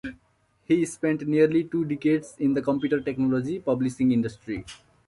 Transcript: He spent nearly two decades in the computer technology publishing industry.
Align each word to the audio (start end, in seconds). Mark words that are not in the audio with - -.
He 0.63 0.83
spent 0.87 1.27
nearly 1.27 1.63
two 1.65 1.85
decades 1.85 2.35
in 2.39 2.55
the 2.55 2.61
computer 2.63 2.99
technology 2.99 3.59
publishing 3.59 4.11
industry. 4.11 4.65